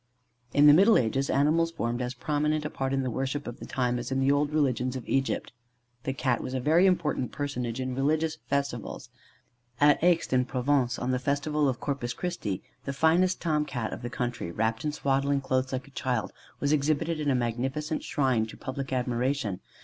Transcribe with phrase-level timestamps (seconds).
[0.51, 3.67] In the middle ages, animals formed as prominent a part in the worship of the
[3.67, 5.51] time as in the old religion of Egypt.
[6.05, 9.11] The Cat was a very important personage in religious festivals.
[9.79, 14.01] At Aix, in Provence, on the festival of Corpus Christi, the finest Tom cat of
[14.01, 18.47] the country, wrapt in swaddling clothes like a child, was exhibited in a magnificent shrine
[18.47, 19.59] to public admiration.